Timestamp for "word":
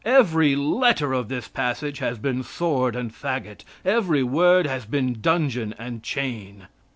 4.23-4.65